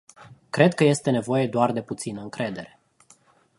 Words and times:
Cred 0.51 0.73
că 0.73 0.83
este 0.83 1.09
nevoie 1.09 1.47
doar 1.47 1.71
de 1.71 1.81
puțină 1.81 2.21
încredere. 2.21 2.79